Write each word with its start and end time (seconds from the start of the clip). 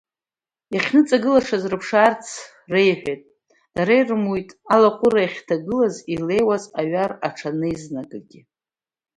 Иахьныҵагылашаз 0.73 1.63
рԥшаарц 1.73 2.25
реиҳәеит, 2.73 3.23
дара 3.75 3.93
ирымуит, 3.99 4.49
алаҟәыра 4.73 5.21
иахьҭагылаз 5.23 5.95
илеиуаз 6.13 6.63
аҩар 6.79 7.11
аҽанеизнагагьы. 7.27 8.41